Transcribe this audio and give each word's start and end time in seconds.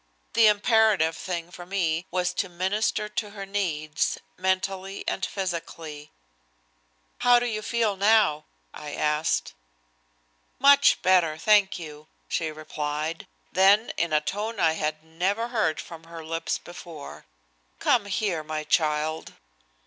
The 0.33 0.47
imperative 0.47 1.15
thing 1.15 1.51
for 1.51 1.63
me 1.63 2.07
was 2.09 2.33
to 2.33 2.49
minister 2.49 3.07
to 3.07 3.29
her 3.29 3.45
needs, 3.45 4.17
mentally 4.35 5.03
and 5.07 5.23
physically. 5.23 6.09
"How 7.19 7.37
do 7.37 7.45
you 7.45 7.61
feel 7.61 7.95
now?" 7.95 8.45
I 8.73 8.95
asked. 8.95 9.53
"Much 10.57 10.99
better, 11.03 11.37
thank 11.37 11.77
you," 11.77 12.07
she 12.27 12.49
replied. 12.51 13.27
Then 13.51 13.91
in 13.95 14.11
a 14.11 14.21
tone 14.21 14.59
I 14.59 14.71
had 14.71 15.03
never 15.03 15.49
heard 15.49 15.79
from 15.79 16.05
her 16.05 16.25
lips 16.25 16.57
before: 16.57 17.27
"Come 17.79 18.05
here, 18.07 18.43
my 18.43 18.63
child." 18.63 19.33